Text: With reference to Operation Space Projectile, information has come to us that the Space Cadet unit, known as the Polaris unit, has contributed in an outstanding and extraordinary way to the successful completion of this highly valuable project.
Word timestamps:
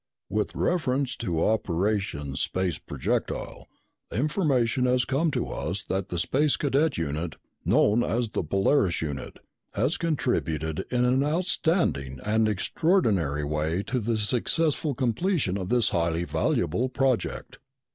With 0.31 0.55
reference 0.55 1.15
to 1.17 1.45
Operation 1.45 2.35
Space 2.35 2.79
Projectile, 2.79 3.67
information 4.11 4.87
has 4.87 5.05
come 5.05 5.29
to 5.29 5.49
us 5.49 5.83
that 5.89 6.09
the 6.09 6.17
Space 6.17 6.57
Cadet 6.57 6.97
unit, 6.97 7.35
known 7.65 8.03
as 8.03 8.29
the 8.29 8.41
Polaris 8.43 9.03
unit, 9.03 9.37
has 9.75 9.97
contributed 9.97 10.87
in 10.89 11.05
an 11.05 11.23
outstanding 11.23 12.17
and 12.25 12.47
extraordinary 12.47 13.43
way 13.43 13.83
to 13.83 13.99
the 13.99 14.17
successful 14.17 14.95
completion 14.95 15.55
of 15.55 15.69
this 15.69 15.91
highly 15.91 16.23
valuable 16.23 16.89
project. 16.89 17.59